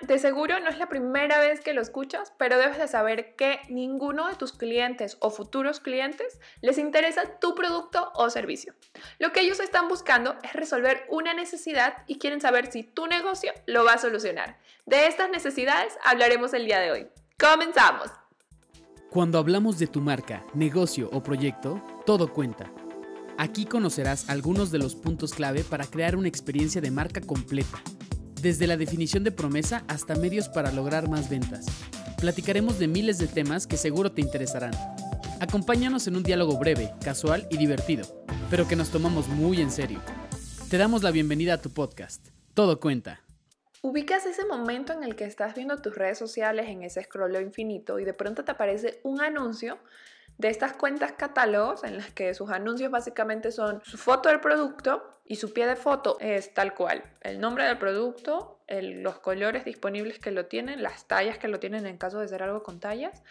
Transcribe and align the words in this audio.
De 0.00 0.18
seguro 0.18 0.60
no 0.60 0.68
es 0.68 0.78
la 0.78 0.88
primera 0.88 1.38
vez 1.38 1.60
que 1.60 1.74
lo 1.74 1.82
escuchas, 1.82 2.32
pero 2.38 2.58
debes 2.58 2.78
de 2.78 2.88
saber 2.88 3.36
que 3.36 3.60
ninguno 3.68 4.28
de 4.28 4.34
tus 4.34 4.52
clientes 4.52 5.16
o 5.20 5.30
futuros 5.30 5.78
clientes 5.78 6.40
les 6.60 6.78
interesa 6.78 7.38
tu 7.38 7.54
producto 7.54 8.10
o 8.14 8.30
servicio. 8.30 8.74
Lo 9.18 9.32
que 9.32 9.40
ellos 9.40 9.60
están 9.60 9.88
buscando 9.88 10.36
es 10.42 10.54
resolver 10.54 11.04
una 11.10 11.34
necesidad 11.34 11.98
y 12.06 12.18
quieren 12.18 12.40
saber 12.40 12.72
si 12.72 12.82
tu 12.82 13.06
negocio 13.06 13.52
lo 13.66 13.84
va 13.84 13.94
a 13.94 13.98
solucionar. 13.98 14.58
De 14.86 15.06
estas 15.06 15.30
necesidades 15.30 15.98
hablaremos 16.04 16.54
el 16.54 16.64
día 16.64 16.80
de 16.80 16.90
hoy. 16.90 17.06
¡Comenzamos! 17.38 18.10
Cuando 19.10 19.38
hablamos 19.38 19.78
de 19.78 19.86
tu 19.86 20.00
marca, 20.00 20.44
negocio 20.54 21.10
o 21.12 21.22
proyecto, 21.22 21.82
todo 22.06 22.32
cuenta. 22.32 22.72
Aquí 23.36 23.66
conocerás 23.66 24.30
algunos 24.30 24.70
de 24.70 24.78
los 24.78 24.94
puntos 24.94 25.32
clave 25.32 25.62
para 25.62 25.86
crear 25.86 26.16
una 26.16 26.28
experiencia 26.28 26.80
de 26.80 26.90
marca 26.90 27.20
completa 27.20 27.82
desde 28.42 28.66
la 28.66 28.76
definición 28.76 29.22
de 29.22 29.30
promesa 29.30 29.84
hasta 29.86 30.16
medios 30.16 30.48
para 30.48 30.72
lograr 30.72 31.08
más 31.08 31.30
ventas. 31.30 31.64
Platicaremos 32.20 32.78
de 32.78 32.88
miles 32.88 33.18
de 33.18 33.28
temas 33.28 33.66
que 33.66 33.76
seguro 33.76 34.10
te 34.12 34.20
interesarán. 34.20 34.72
Acompáñanos 35.40 36.06
en 36.08 36.16
un 36.16 36.22
diálogo 36.22 36.58
breve, 36.58 36.92
casual 37.04 37.46
y 37.50 37.56
divertido, 37.56 38.04
pero 38.50 38.66
que 38.66 38.76
nos 38.76 38.90
tomamos 38.90 39.28
muy 39.28 39.60
en 39.60 39.70
serio. 39.70 40.00
Te 40.68 40.76
damos 40.76 41.02
la 41.02 41.12
bienvenida 41.12 41.54
a 41.54 41.60
tu 41.60 41.70
podcast. 41.70 42.28
Todo 42.54 42.80
cuenta. 42.80 43.22
Ubicas 43.80 44.26
ese 44.26 44.44
momento 44.44 44.92
en 44.92 45.04
el 45.04 45.16
que 45.16 45.24
estás 45.24 45.54
viendo 45.54 45.76
tus 45.78 45.94
redes 45.94 46.18
sociales 46.18 46.68
en 46.68 46.82
ese 46.82 47.02
scroll 47.02 47.40
infinito 47.42 47.98
y 47.98 48.04
de 48.04 48.14
pronto 48.14 48.44
te 48.44 48.52
aparece 48.52 49.00
un 49.02 49.20
anuncio 49.20 49.78
de 50.38 50.48
estas 50.48 50.72
cuentas 50.72 51.12
catálogos 51.12 51.84
en 51.84 51.96
las 51.96 52.10
que 52.10 52.34
sus 52.34 52.50
anuncios 52.50 52.90
básicamente 52.90 53.52
son 53.52 53.80
su 53.84 53.96
foto 53.96 54.28
del 54.28 54.40
producto 54.40 55.20
y 55.24 55.36
su 55.36 55.52
pie 55.52 55.66
de 55.66 55.76
foto 55.76 56.16
es 56.20 56.52
tal 56.52 56.74
cual, 56.74 57.02
el 57.20 57.40
nombre 57.40 57.64
del 57.64 57.78
producto, 57.78 58.60
los 58.68 59.18
colores 59.20 59.64
disponibles 59.64 60.18
que 60.18 60.30
lo 60.30 60.46
tienen, 60.46 60.82
las 60.82 61.06
tallas 61.06 61.38
que 61.38 61.48
lo 61.48 61.60
tienen 61.60 61.86
en 61.86 61.98
caso 61.98 62.20
de 62.20 62.28
ser 62.28 62.42
algo 62.42 62.62
con 62.62 62.80
tallas 62.80 63.22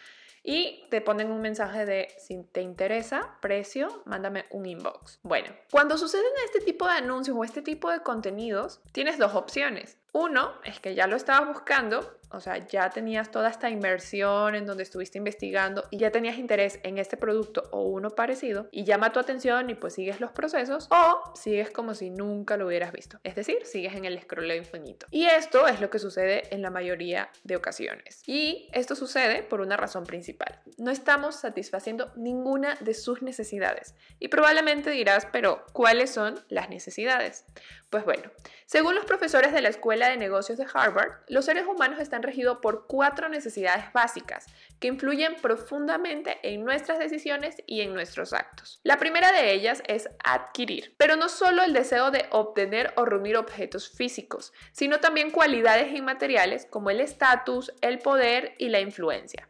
y 0.42 0.84
te 0.90 1.00
ponen 1.00 1.30
un 1.30 1.40
mensaje 1.40 1.86
de 1.86 2.08
si 2.18 2.42
te 2.42 2.62
interesa, 2.62 3.36
precio, 3.40 4.02
mándame 4.06 4.46
un 4.50 4.66
inbox. 4.66 5.20
Bueno, 5.22 5.54
cuando 5.70 5.96
suceden 5.96 6.32
este 6.44 6.60
tipo 6.60 6.86
de 6.86 6.94
anuncios 6.94 7.36
o 7.38 7.44
este 7.44 7.62
tipo 7.62 7.90
de 7.90 8.00
contenidos, 8.00 8.80
tienes 8.92 9.18
dos 9.18 9.34
opciones. 9.34 9.98
Uno 10.12 10.52
es 10.64 10.80
que 10.80 10.94
ya 10.94 11.06
lo 11.06 11.16
estabas 11.16 11.48
buscando, 11.48 12.18
o 12.32 12.40
sea, 12.40 12.66
ya 12.66 12.90
tenías 12.90 13.30
toda 13.30 13.48
esta 13.48 13.70
inversión 13.70 14.54
en 14.54 14.66
donde 14.66 14.82
estuviste 14.82 15.18
investigando 15.18 15.84
y 15.90 15.98
ya 15.98 16.10
tenías 16.10 16.38
interés 16.38 16.80
en 16.82 16.98
este 16.98 17.16
producto 17.16 17.68
o 17.72 17.82
uno 17.82 18.10
parecido 18.10 18.68
y 18.72 18.84
llama 18.84 19.12
tu 19.12 19.20
atención 19.20 19.70
y 19.70 19.74
pues 19.74 19.94
sigues 19.94 20.20
los 20.20 20.32
procesos 20.32 20.88
o 20.90 21.32
sigues 21.34 21.70
como 21.70 21.94
si 21.94 22.10
nunca 22.10 22.56
lo 22.56 22.66
hubieras 22.66 22.92
visto. 22.92 23.18
Es 23.24 23.34
decir, 23.34 23.64
sigues 23.64 23.94
en 23.94 24.04
el 24.04 24.20
scroll 24.20 24.50
infinito. 24.52 25.06
Y 25.10 25.26
esto 25.26 25.66
es 25.66 25.80
lo 25.80 25.90
que 25.90 25.98
sucede 25.98 26.52
en 26.54 26.62
la 26.62 26.70
mayoría 26.70 27.30
de 27.44 27.56
ocasiones. 27.56 28.22
Y 28.26 28.68
esto 28.72 28.94
sucede 28.94 29.42
por 29.42 29.60
una 29.60 29.76
razón 29.76 30.04
principal. 30.04 30.60
No 30.78 30.90
estamos 30.90 31.36
satisfaciendo 31.36 32.12
ninguna 32.16 32.76
de 32.80 32.94
sus 32.94 33.22
necesidades. 33.22 33.94
Y 34.18 34.28
probablemente 34.28 34.90
dirás, 34.90 35.26
pero 35.32 35.64
¿cuáles 35.72 36.10
son 36.10 36.40
las 36.48 36.68
necesidades? 36.68 37.44
Pues 37.90 38.04
bueno, 38.04 38.30
según 38.64 38.94
los 38.94 39.04
profesores 39.04 39.52
de 39.52 39.60
la 39.60 39.68
Escuela 39.68 40.08
de 40.08 40.16
Negocios 40.16 40.56
de 40.56 40.66
Harvard, 40.72 41.10
los 41.28 41.44
seres 41.44 41.66
humanos 41.66 42.00
están 42.00 42.21
regidos 42.22 42.58
por 42.62 42.86
cuatro 42.86 43.28
necesidades 43.28 43.92
básicas 43.92 44.46
que 44.80 44.88
influyen 44.88 45.36
profundamente 45.36 46.38
en 46.42 46.64
nuestras 46.64 46.98
decisiones 46.98 47.56
y 47.66 47.82
en 47.82 47.94
nuestros 47.94 48.32
actos. 48.32 48.80
La 48.82 48.98
primera 48.98 49.32
de 49.32 49.52
ellas 49.52 49.82
es 49.86 50.08
adquirir, 50.24 50.94
pero 50.96 51.16
no 51.16 51.28
solo 51.28 51.62
el 51.62 51.72
deseo 51.72 52.10
de 52.10 52.26
obtener 52.30 52.92
o 52.96 53.04
reunir 53.04 53.36
objetos 53.36 53.88
físicos, 53.90 54.52
sino 54.72 55.00
también 55.00 55.30
cualidades 55.30 55.94
inmateriales 55.94 56.66
como 56.68 56.90
el 56.90 57.00
estatus, 57.00 57.72
el 57.80 57.98
poder 57.98 58.54
y 58.58 58.68
la 58.68 58.80
influencia. 58.80 59.48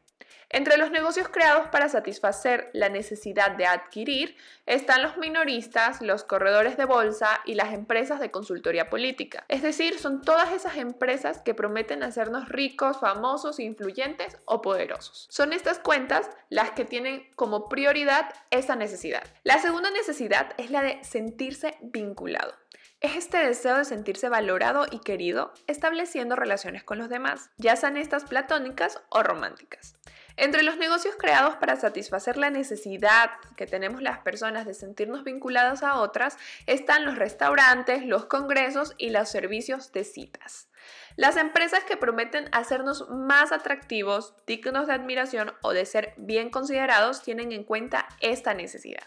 Entre 0.54 0.76
los 0.76 0.90
negocios 0.90 1.28
creados 1.28 1.68
para 1.68 1.88
satisfacer 1.88 2.68
la 2.74 2.90
necesidad 2.90 3.52
de 3.52 3.64
adquirir 3.64 4.36
están 4.66 5.02
los 5.02 5.16
minoristas, 5.16 6.02
los 6.02 6.24
corredores 6.24 6.76
de 6.76 6.84
bolsa 6.84 7.40
y 7.46 7.54
las 7.54 7.72
empresas 7.72 8.20
de 8.20 8.30
consultoría 8.30 8.90
política. 8.90 9.46
Es 9.48 9.62
decir, 9.62 9.98
son 9.98 10.20
todas 10.20 10.52
esas 10.52 10.76
empresas 10.76 11.38
que 11.38 11.54
prometen 11.54 12.02
hacernos 12.02 12.50
ricos, 12.50 13.00
famosos, 13.00 13.60
influyentes 13.60 14.36
o 14.44 14.60
poderosos. 14.60 15.26
Son 15.30 15.54
estas 15.54 15.78
cuentas 15.78 16.28
las 16.50 16.72
que 16.72 16.84
tienen 16.84 17.30
como 17.34 17.70
prioridad 17.70 18.28
esa 18.50 18.76
necesidad. 18.76 19.24
La 19.44 19.58
segunda 19.58 19.90
necesidad 19.90 20.52
es 20.58 20.70
la 20.70 20.82
de 20.82 21.02
sentirse 21.02 21.78
vinculado. 21.80 22.52
Es 23.00 23.16
este 23.16 23.38
deseo 23.38 23.78
de 23.78 23.86
sentirse 23.86 24.28
valorado 24.28 24.84
y 24.90 24.98
querido 24.98 25.54
estableciendo 25.66 26.36
relaciones 26.36 26.84
con 26.84 26.98
los 26.98 27.08
demás, 27.08 27.50
ya 27.56 27.74
sean 27.74 27.96
estas 27.96 28.24
platónicas 28.24 29.00
o 29.08 29.22
románticas. 29.22 29.96
Entre 30.36 30.62
los 30.62 30.78
negocios 30.78 31.14
creados 31.18 31.56
para 31.56 31.76
satisfacer 31.76 32.36
la 32.36 32.50
necesidad 32.50 33.30
que 33.56 33.66
tenemos 33.66 34.02
las 34.02 34.18
personas 34.18 34.66
de 34.66 34.74
sentirnos 34.74 35.24
vinculadas 35.24 35.82
a 35.82 35.98
otras 35.98 36.38
están 36.66 37.04
los 37.04 37.16
restaurantes, 37.16 38.04
los 38.04 38.26
congresos 38.26 38.94
y 38.98 39.10
los 39.10 39.28
servicios 39.28 39.92
de 39.92 40.04
citas. 40.04 40.68
Las 41.16 41.36
empresas 41.36 41.84
que 41.84 41.96
prometen 41.96 42.48
hacernos 42.52 43.08
más 43.10 43.52
atractivos, 43.52 44.34
dignos 44.46 44.86
de 44.86 44.94
admiración 44.94 45.52
o 45.62 45.72
de 45.72 45.84
ser 45.84 46.14
bien 46.16 46.50
considerados 46.50 47.22
tienen 47.22 47.52
en 47.52 47.64
cuenta 47.64 48.08
esta 48.20 48.54
necesidad. 48.54 49.06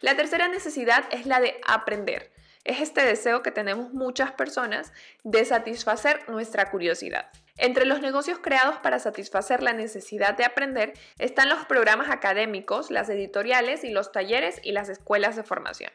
La 0.00 0.16
tercera 0.16 0.48
necesidad 0.48 1.04
es 1.10 1.26
la 1.26 1.40
de 1.40 1.60
aprender. 1.66 2.32
Es 2.64 2.80
este 2.80 3.04
deseo 3.04 3.42
que 3.42 3.50
tenemos 3.50 3.92
muchas 3.92 4.32
personas 4.32 4.92
de 5.22 5.44
satisfacer 5.44 6.28
nuestra 6.28 6.70
curiosidad. 6.70 7.30
Entre 7.56 7.86
los 7.86 8.00
negocios 8.00 8.40
creados 8.40 8.76
para 8.78 8.98
satisfacer 8.98 9.62
la 9.62 9.72
necesidad 9.72 10.36
de 10.36 10.44
aprender 10.44 10.92
están 11.18 11.48
los 11.48 11.64
programas 11.66 12.10
académicos, 12.10 12.90
las 12.90 13.08
editoriales 13.08 13.84
y 13.84 13.90
los 13.90 14.10
talleres 14.10 14.60
y 14.64 14.72
las 14.72 14.88
escuelas 14.88 15.36
de 15.36 15.44
formación. 15.44 15.92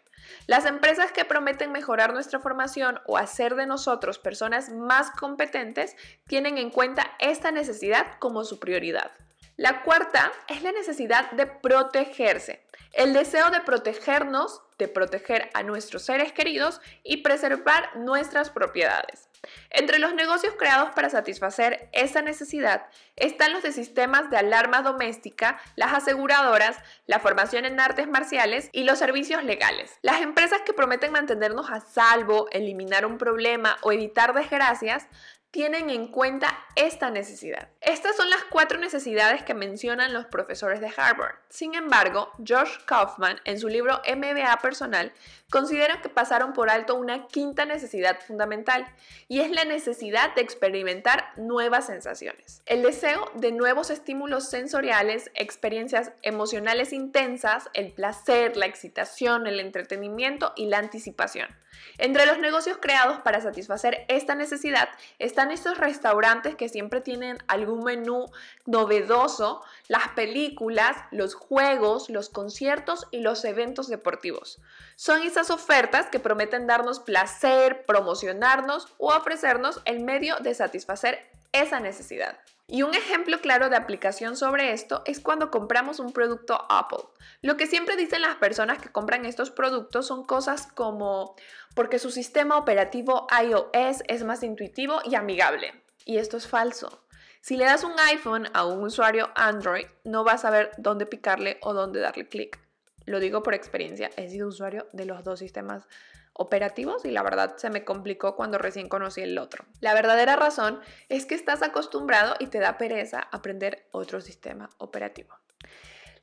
Las 0.47 0.65
empresas 0.65 1.11
que 1.11 1.25
prometen 1.25 1.73
mejorar 1.73 2.13
nuestra 2.13 2.39
formación 2.39 2.99
o 3.07 3.17
hacer 3.17 3.55
de 3.55 3.65
nosotros 3.65 4.19
personas 4.19 4.69
más 4.69 5.11
competentes 5.11 5.97
tienen 6.27 6.57
en 6.57 6.69
cuenta 6.69 7.11
esta 7.19 7.51
necesidad 7.51 8.17
como 8.19 8.45
su 8.45 8.59
prioridad. 8.59 9.11
La 9.59 9.81
cuarta 9.81 10.31
es 10.47 10.63
la 10.63 10.71
necesidad 10.71 11.31
de 11.31 11.45
protegerse, 11.45 12.63
el 12.93 13.11
deseo 13.11 13.49
de 13.49 13.59
protegernos, 13.59 14.61
de 14.77 14.87
proteger 14.87 15.49
a 15.53 15.63
nuestros 15.63 16.03
seres 16.03 16.31
queridos 16.31 16.79
y 17.03 17.17
preservar 17.17 17.93
nuestras 17.97 18.51
propiedades. 18.51 19.27
Entre 19.69 19.99
los 19.99 20.13
negocios 20.13 20.53
creados 20.57 20.91
para 20.91 21.09
satisfacer 21.09 21.89
esa 21.91 22.21
necesidad 22.21 22.87
están 23.17 23.51
los 23.51 23.61
de 23.61 23.73
sistemas 23.73 24.29
de 24.29 24.37
alarma 24.37 24.81
doméstica, 24.81 25.59
las 25.75 25.93
aseguradoras, 25.93 26.77
la 27.05 27.19
formación 27.19 27.65
en 27.65 27.81
artes 27.81 28.07
marciales 28.07 28.69
y 28.71 28.85
los 28.85 28.97
servicios 28.97 29.43
legales. 29.43 29.91
Las 30.01 30.21
empresas 30.21 30.61
que 30.65 30.71
prometen 30.71 31.11
mantenernos 31.11 31.69
a 31.69 31.81
salvo, 31.81 32.47
eliminar 32.51 33.05
un 33.05 33.17
problema 33.17 33.77
o 33.81 33.91
evitar 33.91 34.33
desgracias 34.33 35.07
tienen 35.51 35.89
en 35.89 36.07
cuenta 36.07 36.55
esta 36.75 37.09
necesidad. 37.09 37.69
Estas 37.81 38.15
son 38.15 38.29
las 38.29 38.43
cuatro 38.51 38.77
necesidades 38.77 39.43
que 39.43 39.55
mencionan 39.55 40.13
los 40.13 40.25
profesores 40.27 40.79
de 40.79 40.91
Harvard. 40.95 41.35
Sin 41.49 41.73
embargo, 41.73 42.31
Josh 42.47 42.77
Kaufman, 42.85 43.39
en 43.45 43.59
su 43.59 43.67
libro 43.67 43.99
MBA 44.07 44.57
Personal, 44.61 45.11
considera 45.49 46.01
que 46.01 46.09
pasaron 46.09 46.53
por 46.53 46.69
alto 46.69 46.95
una 46.95 47.25
quinta 47.27 47.65
necesidad 47.65 48.19
fundamental, 48.19 48.85
y 49.27 49.39
es 49.39 49.49
la 49.49 49.65
necesidad 49.65 50.35
de 50.35 50.41
experimentar 50.41 51.33
nuevas 51.37 51.87
sensaciones. 51.87 52.61
El 52.67 52.83
deseo 52.83 53.31
de 53.33 53.51
nuevos 53.51 53.89
estímulos 53.89 54.49
sensoriales, 54.49 55.31
experiencias 55.33 56.11
emocionales 56.21 56.93
intensas, 56.93 57.69
el 57.73 57.91
placer, 57.91 58.55
la 58.55 58.67
excitación, 58.67 59.47
el 59.47 59.59
entretenimiento 59.59 60.53
y 60.55 60.67
la 60.67 60.77
anticipación. 60.77 61.49
Entre 61.97 62.25
los 62.25 62.39
negocios 62.39 62.77
creados 62.81 63.19
para 63.21 63.41
satisfacer 63.41 64.05
esta 64.07 64.35
necesidad 64.35 64.89
están 65.19 65.51
estos 65.51 65.77
restaurantes 65.77 66.55
que 66.55 66.69
siempre 66.69 67.01
tienen 67.01 67.37
algún 67.47 67.83
menú 67.83 68.25
novedoso, 68.65 69.61
las 69.87 70.07
películas, 70.09 70.95
los 71.11 71.35
juegos, 71.35 72.09
los 72.09 72.29
conciertos 72.29 73.07
y 73.11 73.19
los 73.19 73.43
eventos 73.45 73.87
deportivos. 73.87 74.59
Son 74.95 75.21
esas 75.23 75.49
ofertas 75.49 76.07
que 76.07 76.19
prometen 76.19 76.67
darnos 76.67 76.99
placer, 76.99 77.85
promocionarnos 77.85 78.87
o 78.97 79.13
ofrecernos 79.13 79.81
el 79.85 79.99
medio 79.99 80.37
de 80.37 80.53
satisfacer 80.53 81.29
esa 81.51 81.79
necesidad. 81.79 82.37
Y 82.71 82.83
un 82.83 82.93
ejemplo 82.93 83.39
claro 83.41 83.69
de 83.69 83.75
aplicación 83.75 84.37
sobre 84.37 84.73
esto 84.73 85.01
es 85.05 85.19
cuando 85.19 85.49
compramos 85.49 85.99
un 85.99 86.13
producto 86.13 86.67
Apple. 86.69 86.99
Lo 87.41 87.57
que 87.57 87.65
siempre 87.65 87.95
dicen 87.95 88.21
las 88.21 88.35
personas 88.35 88.77
que 88.77 88.91
compran 88.91 89.25
estos 89.25 89.49
productos 89.49 90.05
son 90.05 90.23
cosas 90.23 90.67
como 90.75 91.35
porque 91.79 91.97
su 91.97 92.11
sistema 92.11 92.57
operativo 92.57 93.25
iOS 93.41 94.03
es 94.09 94.25
más 94.25 94.43
intuitivo 94.43 94.99
y 95.05 95.15
amigable. 95.15 95.81
Y 96.03 96.17
esto 96.17 96.35
es 96.35 96.45
falso. 96.45 97.05
Si 97.39 97.55
le 97.55 97.63
das 97.63 97.85
un 97.85 97.97
iPhone 97.97 98.49
a 98.53 98.65
un 98.65 98.83
usuario 98.83 99.29
Android, 99.33 99.85
no 100.03 100.25
vas 100.25 100.43
a 100.43 100.49
saber 100.49 100.71
dónde 100.77 101.05
picarle 101.05 101.57
o 101.61 101.73
dónde 101.73 102.01
darle 102.01 102.27
clic. 102.27 102.59
Lo 103.05 103.21
digo 103.21 103.43
por 103.43 103.53
experiencia, 103.53 104.09
he 104.17 104.27
sido 104.27 104.49
usuario 104.49 104.89
de 104.91 105.05
los 105.05 105.23
dos 105.23 105.39
sistemas 105.39 105.87
operativos 106.33 107.05
y 107.05 107.11
la 107.11 107.23
verdad 107.23 107.55
se 107.55 107.69
me 107.69 107.85
complicó 107.85 108.35
cuando 108.35 108.57
recién 108.57 108.89
conocí 108.89 109.21
el 109.21 109.37
otro. 109.37 109.63
La 109.79 109.93
verdadera 109.93 110.35
razón 110.35 110.81
es 111.07 111.25
que 111.25 111.35
estás 111.35 111.61
acostumbrado 111.61 112.35
y 112.39 112.47
te 112.47 112.59
da 112.59 112.77
pereza 112.77 113.29
aprender 113.31 113.87
otro 113.91 114.19
sistema 114.19 114.69
operativo. 114.79 115.33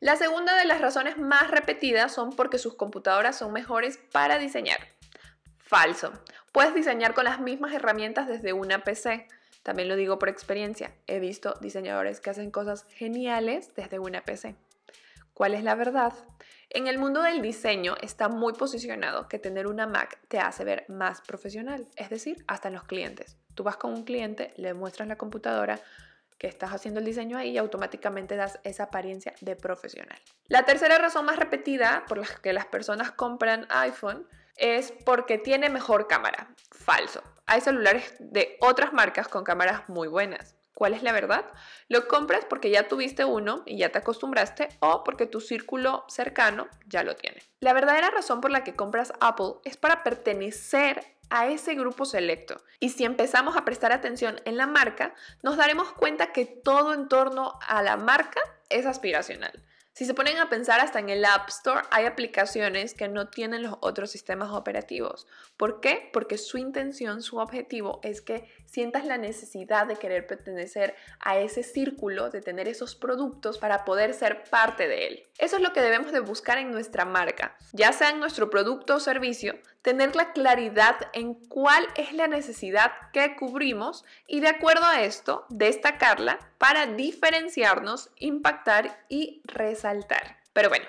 La 0.00 0.16
segunda 0.16 0.54
de 0.54 0.66
las 0.66 0.82
razones 0.82 1.16
más 1.16 1.50
repetidas 1.50 2.12
son 2.12 2.36
porque 2.36 2.58
sus 2.58 2.74
computadoras 2.74 3.38
son 3.38 3.54
mejores 3.54 3.98
para 4.12 4.36
diseñar. 4.36 4.95
Falso. 5.66 6.12
Puedes 6.52 6.74
diseñar 6.74 7.12
con 7.12 7.24
las 7.24 7.40
mismas 7.40 7.72
herramientas 7.72 8.28
desde 8.28 8.52
una 8.52 8.84
PC. 8.84 9.26
También 9.64 9.88
lo 9.88 9.96
digo 9.96 10.16
por 10.16 10.28
experiencia. 10.28 10.94
He 11.08 11.18
visto 11.18 11.54
diseñadores 11.60 12.20
que 12.20 12.30
hacen 12.30 12.52
cosas 12.52 12.86
geniales 12.90 13.74
desde 13.74 13.98
una 13.98 14.22
PC. 14.22 14.54
¿Cuál 15.34 15.54
es 15.54 15.64
la 15.64 15.74
verdad? 15.74 16.12
En 16.70 16.86
el 16.86 16.98
mundo 16.98 17.20
del 17.20 17.42
diseño 17.42 17.96
está 18.00 18.28
muy 18.28 18.52
posicionado 18.52 19.28
que 19.28 19.40
tener 19.40 19.66
una 19.66 19.88
Mac 19.88 20.20
te 20.28 20.38
hace 20.38 20.62
ver 20.62 20.84
más 20.88 21.20
profesional, 21.20 21.88
es 21.96 22.10
decir, 22.10 22.44
hasta 22.46 22.68
en 22.68 22.74
los 22.74 22.84
clientes. 22.84 23.36
Tú 23.56 23.64
vas 23.64 23.76
con 23.76 23.92
un 23.92 24.04
cliente, 24.04 24.54
le 24.56 24.72
muestras 24.72 25.08
la 25.08 25.18
computadora, 25.18 25.80
que 26.38 26.46
estás 26.46 26.72
haciendo 26.72 27.00
el 27.00 27.06
diseño 27.06 27.36
ahí 27.36 27.50
y 27.50 27.58
automáticamente 27.58 28.36
das 28.36 28.60
esa 28.62 28.84
apariencia 28.84 29.34
de 29.40 29.56
profesional. 29.56 30.18
La 30.46 30.64
tercera 30.64 30.98
razón 30.98 31.24
más 31.24 31.38
repetida 31.38 32.04
por 32.06 32.18
la 32.18 32.26
que 32.40 32.52
las 32.52 32.66
personas 32.66 33.10
compran 33.10 33.66
iPhone 33.70 34.28
es 34.56 34.92
porque 35.04 35.38
tiene 35.38 35.70
mejor 35.70 36.06
cámara. 36.06 36.48
Falso. 36.70 37.22
Hay 37.46 37.60
celulares 37.60 38.14
de 38.18 38.56
otras 38.60 38.92
marcas 38.92 39.28
con 39.28 39.44
cámaras 39.44 39.88
muy 39.88 40.08
buenas. 40.08 40.56
¿Cuál 40.74 40.92
es 40.92 41.02
la 41.02 41.12
verdad? 41.12 41.46
Lo 41.88 42.06
compras 42.06 42.44
porque 42.44 42.68
ya 42.68 42.86
tuviste 42.86 43.24
uno 43.24 43.62
y 43.64 43.78
ya 43.78 43.88
te 43.88 43.98
acostumbraste 43.98 44.68
o 44.80 45.04
porque 45.04 45.24
tu 45.24 45.40
círculo 45.40 46.04
cercano 46.06 46.68
ya 46.86 47.02
lo 47.02 47.16
tiene. 47.16 47.42
La 47.60 47.72
verdadera 47.72 48.10
razón 48.10 48.42
por 48.42 48.50
la 48.50 48.62
que 48.62 48.76
compras 48.76 49.14
Apple 49.20 49.54
es 49.64 49.78
para 49.78 50.02
pertenecer 50.02 51.16
a 51.30 51.46
ese 51.48 51.74
grupo 51.74 52.04
selecto. 52.04 52.62
Y 52.78 52.90
si 52.90 53.04
empezamos 53.04 53.56
a 53.56 53.64
prestar 53.64 53.92
atención 53.92 54.40
en 54.44 54.58
la 54.58 54.66
marca, 54.66 55.14
nos 55.42 55.56
daremos 55.56 55.92
cuenta 55.92 56.32
que 56.32 56.44
todo 56.44 56.92
en 56.92 57.08
torno 57.08 57.58
a 57.66 57.82
la 57.82 57.96
marca 57.96 58.40
es 58.68 58.84
aspiracional. 58.84 59.52
Si 59.96 60.04
se 60.04 60.12
ponen 60.12 60.36
a 60.36 60.50
pensar 60.50 60.78
hasta 60.80 60.98
en 60.98 61.08
el 61.08 61.24
App 61.24 61.48
Store, 61.48 61.80
hay 61.90 62.04
aplicaciones 62.04 62.92
que 62.92 63.08
no 63.08 63.30
tienen 63.30 63.62
los 63.62 63.78
otros 63.80 64.10
sistemas 64.10 64.50
operativos. 64.50 65.26
¿Por 65.56 65.80
qué? 65.80 66.10
Porque 66.12 66.36
su 66.36 66.58
intención, 66.58 67.22
su 67.22 67.38
objetivo 67.38 68.00
es 68.02 68.20
que 68.20 68.46
sientas 68.66 69.06
la 69.06 69.16
necesidad 69.16 69.86
de 69.86 69.96
querer 69.96 70.26
pertenecer 70.26 70.94
a 71.20 71.38
ese 71.38 71.62
círculo, 71.62 72.28
de 72.28 72.42
tener 72.42 72.68
esos 72.68 72.94
productos 72.94 73.56
para 73.56 73.86
poder 73.86 74.12
ser 74.12 74.44
parte 74.50 74.86
de 74.86 75.06
él. 75.06 75.22
Eso 75.38 75.56
es 75.56 75.62
lo 75.62 75.72
que 75.72 75.80
debemos 75.80 76.12
de 76.12 76.20
buscar 76.20 76.58
en 76.58 76.72
nuestra 76.72 77.06
marca, 77.06 77.56
ya 77.72 77.90
sea 77.92 78.10
en 78.10 78.20
nuestro 78.20 78.50
producto 78.50 78.96
o 78.96 79.00
servicio, 79.00 79.54
tener 79.80 80.14
la 80.14 80.34
claridad 80.34 80.96
en 81.14 81.32
cuál 81.32 81.86
es 81.96 82.12
la 82.12 82.26
necesidad 82.26 82.92
que 83.14 83.34
cubrimos 83.36 84.04
y 84.26 84.40
de 84.40 84.48
acuerdo 84.48 84.84
a 84.84 85.00
esto, 85.02 85.46
destacarla 85.48 86.38
para 86.58 86.86
diferenciarnos, 86.86 88.10
impactar 88.16 89.04
y 89.08 89.42
resaltar. 89.44 90.38
Pero 90.52 90.68
bueno, 90.68 90.86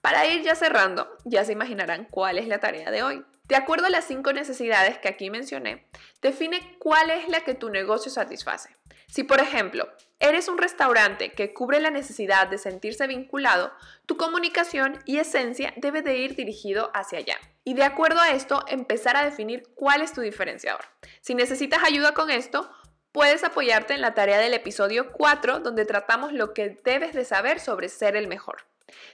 para 0.00 0.26
ir 0.26 0.42
ya 0.42 0.54
cerrando, 0.54 1.16
ya 1.24 1.44
se 1.44 1.52
imaginarán 1.52 2.06
cuál 2.10 2.38
es 2.38 2.46
la 2.46 2.60
tarea 2.60 2.90
de 2.90 3.02
hoy. 3.02 3.24
De 3.44 3.56
acuerdo 3.56 3.86
a 3.86 3.90
las 3.90 4.06
cinco 4.06 4.32
necesidades 4.32 4.98
que 4.98 5.08
aquí 5.08 5.28
mencioné, 5.28 5.86
define 6.22 6.76
cuál 6.78 7.10
es 7.10 7.28
la 7.28 7.40
que 7.40 7.54
tu 7.54 7.68
negocio 7.68 8.10
satisface. 8.10 8.74
Si, 9.06 9.22
por 9.22 9.40
ejemplo, 9.40 9.86
eres 10.18 10.48
un 10.48 10.56
restaurante 10.56 11.32
que 11.32 11.52
cubre 11.52 11.78
la 11.80 11.90
necesidad 11.90 12.48
de 12.48 12.56
sentirse 12.56 13.06
vinculado, 13.06 13.72
tu 14.06 14.16
comunicación 14.16 14.98
y 15.04 15.18
esencia 15.18 15.74
debe 15.76 16.00
de 16.00 16.16
ir 16.16 16.36
dirigido 16.36 16.90
hacia 16.94 17.18
allá. 17.18 17.36
Y 17.64 17.74
de 17.74 17.84
acuerdo 17.84 18.20
a 18.20 18.30
esto, 18.30 18.64
empezar 18.66 19.16
a 19.16 19.24
definir 19.24 19.64
cuál 19.74 20.00
es 20.00 20.12
tu 20.12 20.22
diferenciador. 20.22 20.84
Si 21.20 21.34
necesitas 21.34 21.84
ayuda 21.84 22.12
con 22.12 22.30
esto, 22.30 22.70
puedes 23.14 23.44
apoyarte 23.44 23.94
en 23.94 24.00
la 24.00 24.12
tarea 24.12 24.38
del 24.38 24.54
episodio 24.54 25.12
4, 25.12 25.60
donde 25.60 25.86
tratamos 25.86 26.32
lo 26.32 26.52
que 26.52 26.70
debes 26.84 27.14
de 27.14 27.24
saber 27.24 27.60
sobre 27.60 27.88
ser 27.88 28.16
el 28.16 28.26
mejor. 28.26 28.64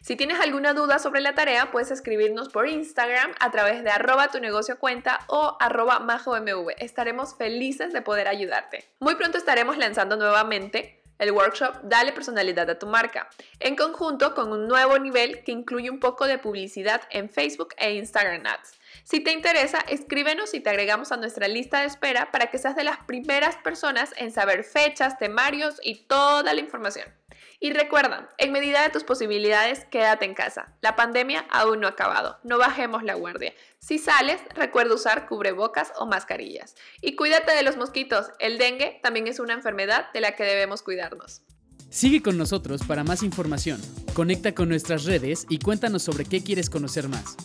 Si 0.00 0.16
tienes 0.16 0.40
alguna 0.40 0.72
duda 0.72 0.98
sobre 0.98 1.20
la 1.20 1.34
tarea, 1.34 1.70
puedes 1.70 1.90
escribirnos 1.90 2.48
por 2.48 2.66
Instagram 2.66 3.32
a 3.38 3.50
través 3.50 3.84
de 3.84 3.90
arroba 3.90 4.28
tu 4.28 4.40
negocio 4.40 4.78
cuenta 4.78 5.20
o 5.26 5.58
arroba 5.60 6.00
majomv. 6.00 6.70
Estaremos 6.78 7.36
felices 7.36 7.92
de 7.92 8.00
poder 8.00 8.26
ayudarte. 8.26 8.88
Muy 9.00 9.16
pronto 9.16 9.36
estaremos 9.36 9.76
lanzando 9.76 10.16
nuevamente 10.16 10.99
el 11.20 11.30
workshop 11.30 11.76
Dale 11.84 12.12
personalidad 12.12 12.68
a 12.68 12.78
tu 12.78 12.86
marca, 12.86 13.28
en 13.60 13.76
conjunto 13.76 14.34
con 14.34 14.50
un 14.50 14.66
nuevo 14.66 14.98
nivel 14.98 15.44
que 15.44 15.52
incluye 15.52 15.90
un 15.90 16.00
poco 16.00 16.26
de 16.26 16.38
publicidad 16.38 17.02
en 17.10 17.30
Facebook 17.30 17.74
e 17.76 17.94
Instagram 17.94 18.44
Ads. 18.46 18.80
Si 19.04 19.20
te 19.20 19.32
interesa, 19.32 19.78
escríbenos 19.88 20.54
y 20.54 20.60
te 20.60 20.70
agregamos 20.70 21.12
a 21.12 21.16
nuestra 21.16 21.46
lista 21.46 21.80
de 21.80 21.86
espera 21.86 22.32
para 22.32 22.48
que 22.48 22.58
seas 22.58 22.74
de 22.74 22.84
las 22.84 22.98
primeras 23.04 23.56
personas 23.56 24.12
en 24.16 24.32
saber 24.32 24.64
fechas, 24.64 25.18
temarios 25.18 25.78
y 25.82 26.06
toda 26.06 26.52
la 26.54 26.60
información. 26.60 27.19
Y 27.58 27.72
recuerda, 27.72 28.30
en 28.38 28.52
medida 28.52 28.82
de 28.82 28.90
tus 28.90 29.04
posibilidades, 29.04 29.84
quédate 29.86 30.24
en 30.24 30.34
casa. 30.34 30.74
La 30.80 30.96
pandemia 30.96 31.46
aún 31.50 31.80
no 31.80 31.86
ha 31.86 31.90
acabado. 31.90 32.38
No 32.42 32.58
bajemos 32.58 33.02
la 33.02 33.14
guardia. 33.14 33.52
Si 33.78 33.98
sales, 33.98 34.40
recuerda 34.54 34.94
usar 34.94 35.26
cubrebocas 35.26 35.92
o 35.96 36.06
mascarillas. 36.06 36.74
Y 37.00 37.16
cuídate 37.16 37.52
de 37.52 37.62
los 37.62 37.76
mosquitos. 37.76 38.26
El 38.38 38.58
dengue 38.58 39.00
también 39.02 39.26
es 39.26 39.40
una 39.40 39.54
enfermedad 39.54 40.12
de 40.12 40.20
la 40.20 40.36
que 40.36 40.44
debemos 40.44 40.82
cuidarnos. 40.82 41.42
Sigue 41.90 42.22
con 42.22 42.38
nosotros 42.38 42.82
para 42.86 43.04
más 43.04 43.22
información. 43.22 43.80
Conecta 44.14 44.54
con 44.54 44.68
nuestras 44.68 45.04
redes 45.04 45.44
y 45.48 45.58
cuéntanos 45.58 46.02
sobre 46.02 46.24
qué 46.24 46.42
quieres 46.42 46.70
conocer 46.70 47.08
más. 47.08 47.36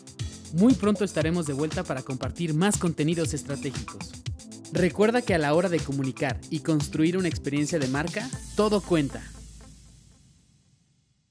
Muy 0.53 0.74
pronto 0.75 1.03
estaremos 1.03 1.47
de 1.47 1.53
vuelta 1.53 1.83
para 1.83 2.03
compartir 2.03 2.53
más 2.53 2.77
contenidos 2.77 3.33
estratégicos. 3.33 4.12
Recuerda 4.71 5.21
que 5.21 5.33
a 5.33 5.38
la 5.38 5.53
hora 5.53 5.69
de 5.69 5.80
comunicar 5.80 6.39
y 6.50 6.59
construir 6.59 7.18
una 7.18 7.27
experiencia 7.27 7.80
de 7.80 7.88
marca, 7.88 8.30
todo 8.56 8.81
cuenta. 8.81 9.24